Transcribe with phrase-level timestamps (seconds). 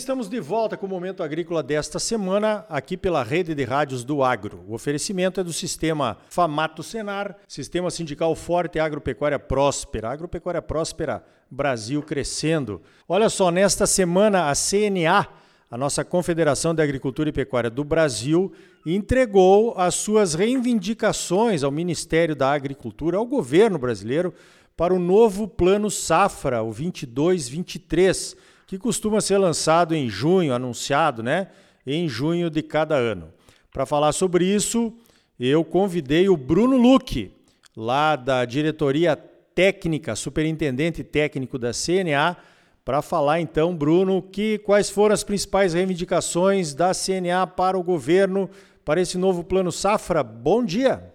[0.00, 4.22] estamos de volta com o Momento Agrícola desta semana, aqui pela rede de rádios do
[4.22, 4.64] Agro.
[4.66, 10.08] O oferecimento é do sistema Famato Senar, Sistema Sindical Forte Agropecuária Próspera.
[10.08, 12.80] Agropecuária Próspera, Brasil crescendo.
[13.06, 15.28] Olha só, nesta semana a CNA,
[15.70, 18.50] a nossa Confederação de Agricultura e Pecuária do Brasil,
[18.86, 24.32] entregou as suas reivindicações ao Ministério da Agricultura, ao governo brasileiro,
[24.74, 28.34] para o novo Plano Safra, o 22-23
[28.70, 31.48] que costuma ser lançado em junho, anunciado, né?
[31.84, 33.32] Em junho de cada ano.
[33.72, 34.96] Para falar sobre isso,
[35.40, 37.32] eu convidei o Bruno Luque,
[37.76, 42.36] lá da diretoria técnica, superintendente técnico da CNA,
[42.84, 48.48] para falar então, Bruno, que quais foram as principais reivindicações da CNA para o governo
[48.84, 50.22] para esse novo plano Safra.
[50.22, 51.12] Bom dia.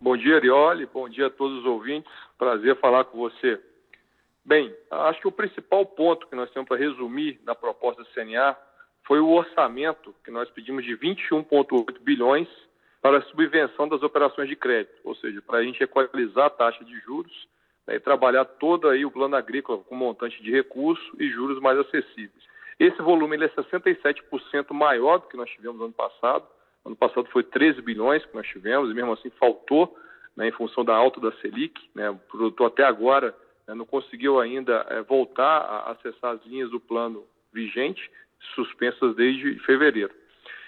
[0.00, 0.86] Bom dia, Arioli.
[0.86, 2.08] Bom dia a todos os ouvintes.
[2.38, 3.58] Prazer falar com você.
[4.44, 8.56] Bem, acho que o principal ponto que nós temos para resumir na proposta do CNA
[9.06, 12.48] foi o orçamento que nós pedimos de 21,8 bilhões
[13.00, 16.84] para a subvenção das operações de crédito, ou seja, para a gente equalizar a taxa
[16.84, 17.48] de juros
[17.86, 21.78] né, e trabalhar todo aí o plano agrícola com montante de recurso e juros mais
[21.78, 22.52] acessíveis.
[22.78, 26.46] Esse volume ele é 67% maior do que nós tivemos ano passado.
[26.84, 29.96] Ano passado foi 13 bilhões que nós tivemos e mesmo assim faltou
[30.36, 31.80] né, em função da alta da Selic.
[31.94, 33.34] Né, o produtor até agora
[33.68, 38.10] não conseguiu ainda é, voltar a acessar as linhas do plano vigente,
[38.54, 40.12] suspensas desde fevereiro.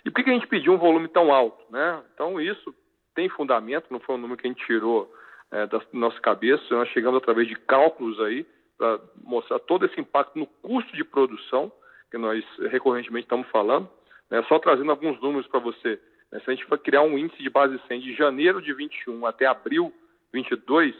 [0.04, 1.64] E por que a gente pediu um volume tão alto?
[1.70, 2.02] Né?
[2.14, 2.74] Então, isso
[3.14, 5.12] tem fundamento, não foi um número que a gente tirou
[5.50, 10.38] é, da nossa cabeça, nós chegamos através de cálculos aí para mostrar todo esse impacto
[10.38, 11.72] no custo de produção,
[12.10, 13.88] que nós recorrentemente estamos falando.
[14.30, 14.42] Né?
[14.48, 15.98] Só trazendo alguns números para você.
[16.30, 16.40] Né?
[16.40, 19.46] Se a gente for criar um índice de base 100 de janeiro de 21 até
[19.46, 19.92] abril
[20.32, 20.94] 22,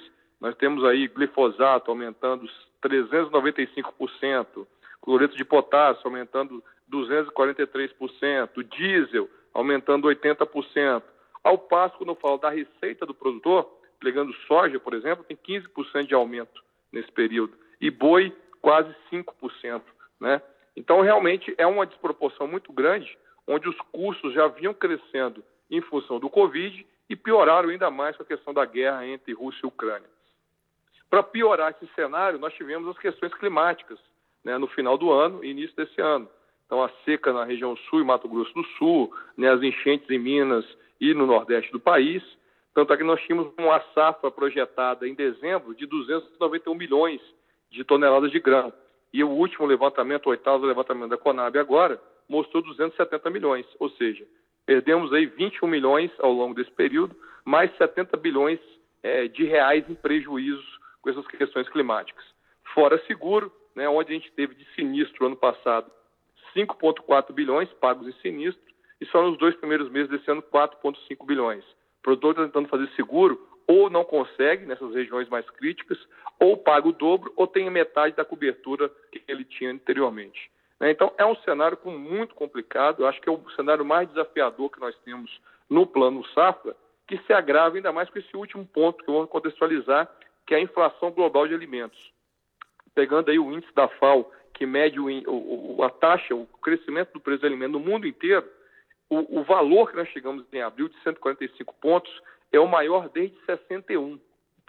[0.45, 2.47] nós temos aí glifosato aumentando
[2.83, 4.67] 395%,
[5.01, 6.63] cloreto de potássio aumentando
[6.93, 11.03] 243%, diesel aumentando 80%.
[11.43, 13.65] Ao passo, quando eu falo da receita do produtor,
[13.99, 16.63] pegando soja, por exemplo, tem 15% de aumento
[16.93, 17.55] nesse período.
[17.81, 18.31] E boi,
[18.61, 19.81] quase 5%.
[20.21, 20.43] Né?
[20.77, 23.17] Então, realmente, é uma desproporção muito grande,
[23.49, 28.23] onde os custos já vinham crescendo em função do Covid e pioraram ainda mais com
[28.23, 30.13] a questão da guerra entre Rússia e Ucrânia.
[31.15, 34.01] Para piorar esse cenário, nós tivemos as questões climáticas
[34.45, 36.29] né, no final do ano e início desse ano.
[36.67, 40.19] Então, a seca na região sul e Mato Grosso do Sul, né, as enchentes em
[40.19, 40.67] Minas
[41.01, 42.21] e no nordeste do país.
[42.75, 47.21] Tanto é que nós tínhamos uma safra projetada em dezembro de 291 milhões
[47.71, 48.73] de toneladas de grão.
[49.13, 53.67] E o último levantamento, o oitavo levantamento da Conab agora, mostrou 270 milhões.
[53.79, 54.27] Ou seja,
[54.67, 57.15] perdemos aí 21 milhões ao longo desse período,
[57.45, 58.59] mais 70 bilhões
[59.01, 62.25] é, de reais em prejuízos com essas questões climáticas.
[62.73, 65.91] Fora seguro, né, onde a gente teve de sinistro ano passado
[66.57, 68.65] 5,4 bilhões pagos em sinistro
[69.01, 71.65] e só nos dois primeiros meses desse ano 4,5 bilhões.
[71.65, 75.99] O produtor está tentando fazer seguro ou não consegue nessas regiões mais críticas,
[76.39, 80.51] ou paga o dobro, ou tem metade da cobertura que ele tinha anteriormente.
[80.79, 84.81] Né, então, é um cenário muito complicado, acho que é o cenário mais desafiador que
[84.81, 85.31] nós temos
[85.69, 86.77] no plano safra,
[87.07, 90.11] que se agrava ainda mais com esse último ponto que eu vou contextualizar,
[90.47, 92.13] que é a inflação global de alimentos.
[92.95, 97.21] Pegando aí o índice da FAO, que mede o, o, a taxa, o crescimento do
[97.21, 98.49] preço do alimento no mundo inteiro,
[99.11, 102.11] o, o, valor que nós chegamos em abril de 145 pontos
[102.53, 104.19] é o maior desde 61,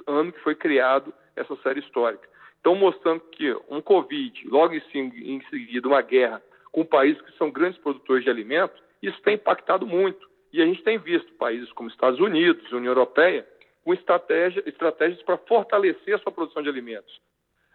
[0.07, 2.27] ano que foi criado essa série histórica.
[2.59, 7.79] Então, mostrando que um Covid, logo em, seguida uma guerra com países que são grandes
[7.79, 10.27] produtores de alimentos, isso tem impactado muito.
[10.51, 13.47] E a gente tem visto países como Estados Unidos, União Europeia,
[13.85, 17.21] com estratégia, estratégias para fortalecer a sua produção de alimentos.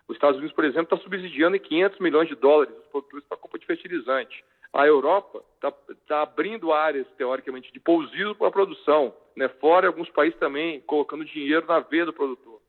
[0.08, 3.38] Os Estados Unidos, por exemplo, está subsidiando em 500 milhões de dólares os produtores para
[3.38, 4.44] compra de fertilizante.
[4.72, 5.72] A Europa está
[6.08, 9.14] tá abrindo áreas, teoricamente, de pousio para a produção.
[9.36, 9.48] Né?
[9.60, 12.60] Fora alguns países também colocando dinheiro na veia do produtor.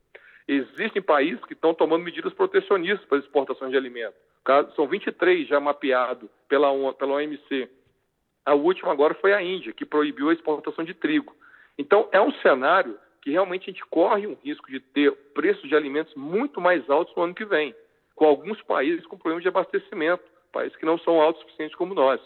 [0.48, 4.20] Existem países que estão tomando medidas protecionistas para as exportações de alimentos.
[4.76, 7.68] São 23 já mapeados pela, pela OMC.
[8.46, 11.36] A última agora foi a Índia, que proibiu a exportação de trigo.
[11.78, 15.76] Então, é um cenário que realmente a gente corre um risco de ter preços de
[15.76, 17.76] alimentos muito mais altos no ano que vem,
[18.16, 22.20] com alguns países com problemas de abastecimento, países que não são autossuficientes como nós.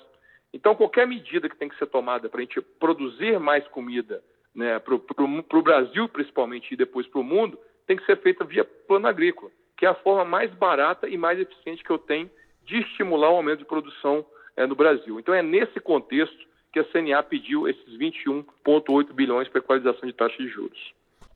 [0.54, 4.24] Então, qualquer medida que tem que ser tomada para a gente produzir mais comida
[4.56, 8.64] né, para o Brasil, principalmente, e depois para o mundo, tem que ser feita via
[8.64, 12.32] plano agrícola, que é a forma mais barata e mais eficiente que eu tenho
[12.64, 14.26] de estimular o aumento de produção
[14.56, 15.20] é, no Brasil.
[15.20, 20.36] Então, é nesse contexto que a CNA pediu esses 21,8 bilhões para equalização de taxa
[20.38, 20.78] de juros.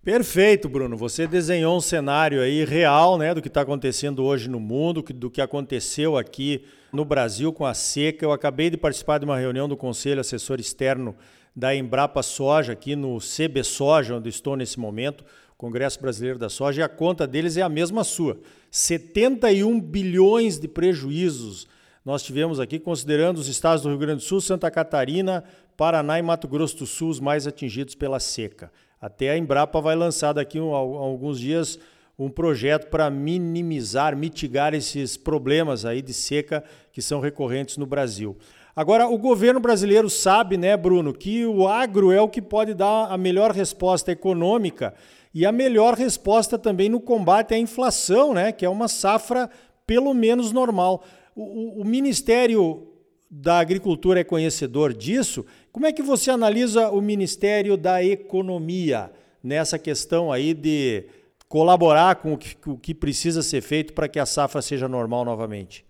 [0.03, 0.97] Perfeito, Bruno.
[0.97, 5.31] Você desenhou um cenário aí real, né, do que está acontecendo hoje no mundo, do
[5.31, 8.25] que aconteceu aqui no Brasil com a seca.
[8.25, 11.15] Eu acabei de participar de uma reunião do Conselho Assessor Externo
[11.56, 15.24] da Embrapa Soja aqui no CB Soja, onde estou nesse momento,
[15.57, 18.38] Congresso Brasileiro da Soja, e a conta deles é a mesma sua.
[18.69, 21.65] 71 bilhões de prejuízos
[22.09, 25.44] nós tivemos aqui, considerando os estados do Rio Grande do Sul, Santa Catarina,
[25.77, 28.71] Paraná e Mato Grosso do Sul, os mais atingidos pela seca.
[29.00, 31.77] Até a Embrapa vai lançar daqui a alguns dias
[32.17, 38.35] um projeto para minimizar, mitigar esses problemas aí de seca que são recorrentes no Brasil.
[38.75, 43.06] Agora, o governo brasileiro sabe, né, Bruno, que o agro é o que pode dar
[43.06, 44.95] a melhor resposta econômica
[45.31, 49.47] e a melhor resposta também no combate à inflação, né, que é uma safra
[49.85, 51.03] pelo menos normal.
[51.41, 52.86] O, o, Ministério
[53.31, 55.45] da Agricultura é conhecedor disso.
[55.71, 59.09] Como é que você analisa o Ministério da Economia
[59.41, 61.06] nessa questão aí de
[61.47, 65.24] colaborar com o que, o que precisa ser feito para que a safra seja normal
[65.24, 65.86] novamente?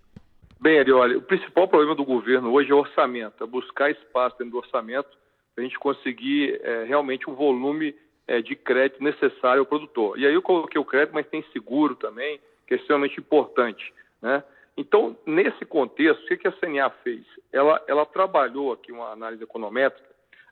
[0.62, 4.38] Bem, Ari, olha, o principal problema do governo hoje é o orçamento, é buscar espaço
[4.38, 5.10] dentro do orçamento
[5.56, 7.96] para a gente conseguir é, realmente o um volume
[8.28, 10.20] é, de crédito necessário ao produtor.
[10.20, 13.92] E aí eu coloquei o crédito, mas tem seguro também, que é extremamente importante,
[14.22, 14.44] né?
[14.80, 17.26] Então, nesse contexto, o que a CNA fez?
[17.52, 20.08] Ela, ela trabalhou aqui uma análise econométrica,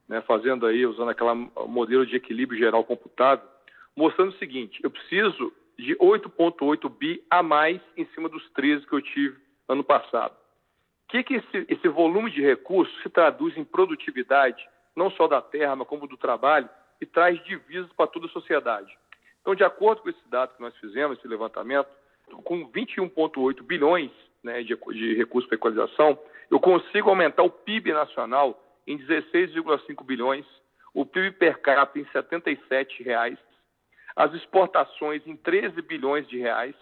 [0.06, 3.42] né, fazendo aí, usando aquele modelo de equilíbrio geral computado,
[3.96, 8.94] mostrando o seguinte, eu preciso de 8,8 bi a mais em cima dos 13 que
[8.94, 10.34] eu tive ano passado.
[10.34, 14.62] O que, que esse, esse volume de recursos se traduz em produtividade,
[14.94, 16.70] não só da terra, mas como do trabalho,
[17.00, 18.94] e traz divisas para toda a sociedade?
[19.40, 21.88] Então, de acordo com esse dado que nós fizemos, esse levantamento,
[22.44, 24.12] com 21,8 bilhões
[24.44, 26.20] né, de, de recursos para equalização,
[26.50, 30.46] eu consigo aumentar o PIB nacional em 16,5 bilhões,
[30.94, 33.38] o PIB per capita em 77 reais,
[34.16, 36.76] as exportações em 13 bilhões de reais,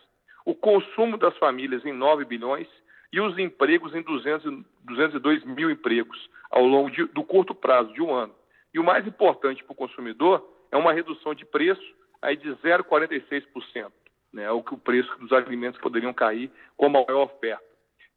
[0.46, 2.68] o consumo das famílias em 9 bilhões
[3.12, 8.02] e os empregos em 200, 202 mil empregos ao longo de, do curto prazo de
[8.02, 8.36] um ano.
[8.74, 11.84] E o mais importante para o consumidor é uma redução de preço
[12.22, 13.92] aí de 0,46%
[14.36, 17.64] né, o que o preço dos alimentos poderiam cair com a maior oferta.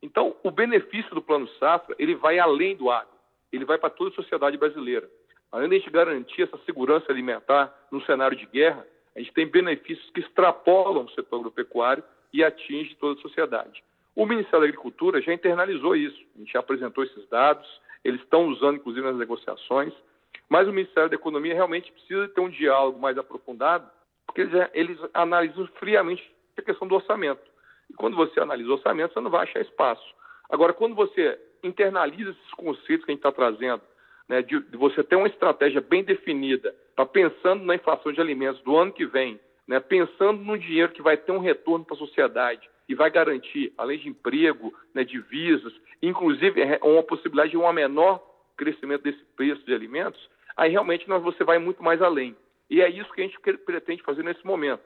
[0.02, 3.14] Então, o benefício do Plano Safra, ele vai além do agro,
[3.52, 5.08] ele vai para toda a sociedade brasileira.
[5.50, 8.84] Além de a gente garantir essa segurança alimentar no cenário de guerra,
[9.14, 13.82] a gente tem benefícios que extrapolam o setor agropecuário e atingem toda a sociedade.
[14.14, 17.66] O Ministério da Agricultura já internalizou isso, a gente já apresentou esses dados,
[18.04, 19.94] eles estão usando, inclusive, nas negociações,
[20.48, 23.88] mas o Ministério da Economia realmente precisa ter um diálogo mais aprofundado
[24.28, 26.22] porque eles, eles analisam friamente
[26.56, 27.40] a questão do orçamento.
[27.90, 30.04] E quando você analisa o orçamento, você não vai achar espaço.
[30.50, 33.82] Agora, quando você internaliza esses conceitos que a gente está trazendo,
[34.28, 38.60] né, de, de, você ter uma estratégia bem definida, tá pensando na inflação de alimentos
[38.62, 41.98] do ano que vem, né, pensando no dinheiro que vai ter um retorno para a
[41.98, 45.72] sociedade e vai garantir, além de emprego, né, divisas,
[46.02, 48.22] inclusive é, uma possibilidade de um menor
[48.56, 50.20] crescimento desse preço de alimentos,
[50.56, 52.36] aí realmente nós, você vai muito mais além.
[52.70, 54.82] E é isso que a gente pretende fazer nesse momento.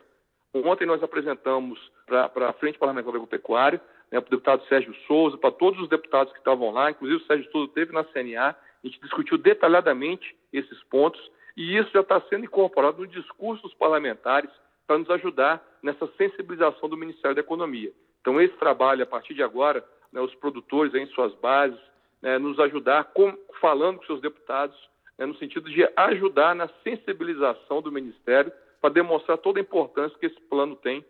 [0.55, 3.81] Ontem nós apresentamos para a Frente Parlamentar Agropecuária,
[4.11, 7.27] né, para o deputado Sérgio Souza, para todos os deputados que estavam lá, inclusive o
[7.27, 11.21] Sérgio Souza teve na CNA, a gente discutiu detalhadamente esses pontos
[11.57, 14.51] e isso já está sendo incorporado no discurso dos parlamentares
[14.87, 17.93] para nos ajudar nessa sensibilização do Ministério da Economia.
[18.21, 21.79] Então, esse trabalho, a partir de agora, né, os produtores em suas bases,
[22.21, 24.77] né, nos ajudar com, falando com seus deputados
[25.19, 30.27] né, no sentido de ajudar na sensibilização do Ministério para demonstrar toda a importância que
[30.27, 31.05] esse plano tem,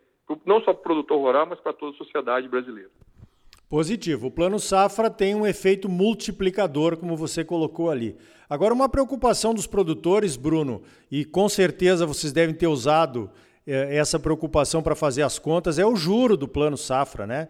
[0.44, 2.90] não só para o produtor rural, mas para toda a sociedade brasileira.
[3.68, 4.26] Positivo.
[4.26, 8.14] O Plano Safra tem um efeito multiplicador, como você colocou ali.
[8.48, 13.30] Agora, uma preocupação dos produtores, Bruno, e com certeza vocês devem ter usado
[13.66, 17.48] eh, essa preocupação para fazer as contas, é o juro do Plano Safra, né?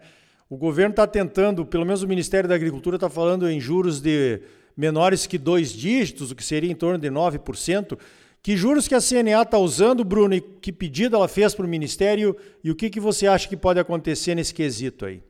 [0.49, 4.41] O governo está tentando, pelo menos o Ministério da Agricultura está falando em juros de
[4.75, 7.99] menores que dois dígitos, o que seria em torno de 9%.
[8.41, 11.69] Que juros que a CNA está usando, Bruno, e que pedido ela fez para o
[11.69, 15.23] Ministério e o que, que você acha que pode acontecer nesse quesito aí?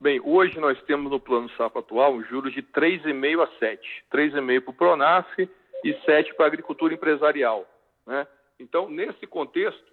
[0.00, 4.04] Bem, hoje nós temos no plano SAP atual um juros de 3,5 a 7.
[4.12, 5.48] 3,5 para o Pronaf
[5.84, 7.66] e 7 para a agricultura empresarial.
[8.06, 8.26] Né?
[8.60, 9.84] Então, nesse contexto,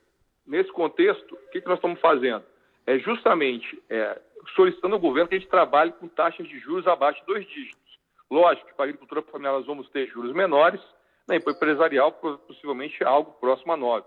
[0.46, 2.44] nesse contexto, o que, que nós estamos fazendo?
[2.86, 4.22] É justamente é,
[4.56, 7.85] solicitando ao governo que a gente trabalhe com taxas de juros abaixo de dois dígitos.
[8.32, 10.82] Lógico que para a agricultura familiar nós vamos ter juros menores,
[11.28, 14.06] né, e para o empresarial possivelmente algo próximo a 9.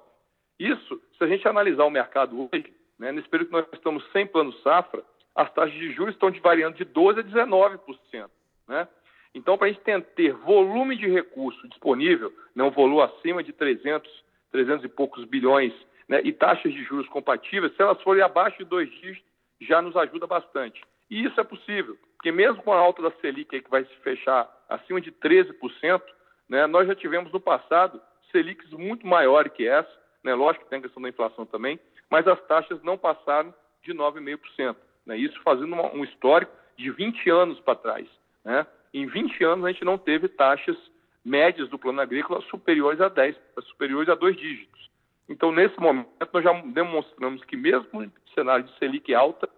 [0.59, 4.27] Isso, se a gente analisar o mercado hoje, né, nesse período que nós estamos sem
[4.27, 8.31] plano safra, as taxas de juros estão variando de 12% a 19%.
[8.67, 8.89] Né?
[9.35, 9.83] Então, para a gente
[10.17, 15.73] ter volume de recurso disponível, né, um volume acima de 300 300 e poucos bilhões,
[16.09, 19.29] né, e taxas de juros compatíveis, se elas forem abaixo de dois dígitos,
[19.61, 20.83] já nos ajuda bastante.
[21.11, 24.49] E isso é possível, porque mesmo com a alta da Selic, que vai se fechar
[24.69, 26.03] acima de 13%,
[26.49, 28.01] né, nós já tivemos no passado
[28.31, 29.91] Selics muito maiores que essa,
[30.23, 31.79] né, lógico que tem a questão da inflação também,
[32.11, 34.77] mas as taxas não passaram de 9,5%.
[35.07, 38.07] Né, isso fazendo uma, um histórico de 20 anos para trás.
[38.45, 38.67] Né?
[38.93, 40.77] Em 20 anos a gente não teve taxas
[41.25, 44.89] médias do plano agrícola superiores a 10, superiores a dois dígitos.
[45.29, 49.49] Então, nesse momento, nós já demonstramos que mesmo em cenário de Selic alta,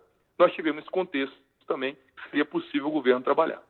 [0.40, 1.36] nós tivemos esse contexto
[1.68, 3.62] também que seria possível o governo trabalhar.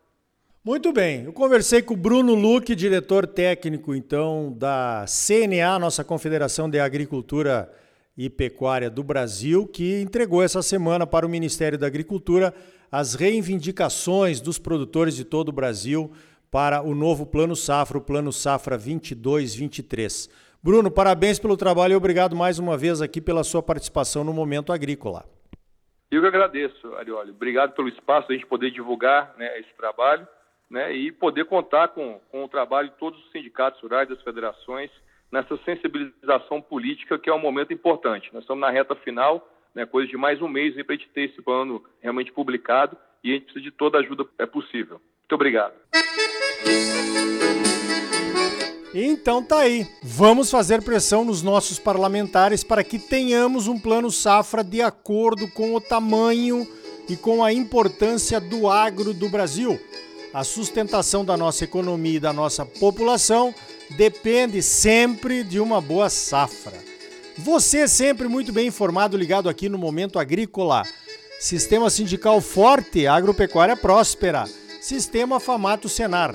[0.65, 6.69] Muito bem, eu conversei com o Bruno Luque, diretor técnico então da CNA, nossa Confederação
[6.69, 7.73] de Agricultura
[8.17, 12.55] e Pecuária do Brasil, que entregou essa semana para o Ministério da Agricultura
[12.93, 16.11] as reivindicações dos produtores de todo o Brasil
[16.50, 20.29] para o novo Plano Safra, o Plano Safra 22-23.
[20.62, 24.73] Bruno, parabéns pelo trabalho e obrigado mais uma vez aqui pela sua participação no Momento
[24.73, 25.25] Agrícola.
[26.11, 27.31] Eu que agradeço, Arioli.
[27.31, 30.26] Obrigado pelo espaço, a gente poder divulgar né, esse trabalho
[30.69, 34.90] né, e poder contar com, com o trabalho de todos os sindicatos rurais, das federações,
[35.31, 38.29] nessa sensibilização política, que é um momento importante.
[38.33, 41.31] Nós estamos na reta final, né, coisa de mais um mês para a gente ter
[41.31, 45.00] esse plano realmente publicado e a gente precisa de toda a ajuda é possível.
[45.21, 45.75] Muito obrigado.
[48.94, 49.87] Então tá aí.
[50.02, 55.75] Vamos fazer pressão nos nossos parlamentares para que tenhamos um plano safra de acordo com
[55.75, 56.66] o tamanho
[57.09, 59.78] e com a importância do agro do Brasil.
[60.35, 63.54] A sustentação da nossa economia e da nossa população
[63.97, 66.78] depende sempre de uma boa safra.
[67.38, 70.85] Você é sempre muito bem informado, ligado aqui no Momento Agrícola.
[71.38, 74.44] Sistema sindical forte, agropecuária próspera.
[74.80, 76.35] Sistema Famato Senar